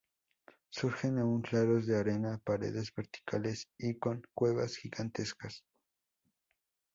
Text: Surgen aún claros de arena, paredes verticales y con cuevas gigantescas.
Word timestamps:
Surgen 0.71 1.19
aún 1.19 1.43
claros 1.43 1.85
de 1.85 1.95
arena, 1.95 2.39
paredes 2.43 2.91
verticales 2.91 3.69
y 3.77 3.99
con 3.99 4.23
cuevas 4.33 4.75
gigantescas. 4.75 5.63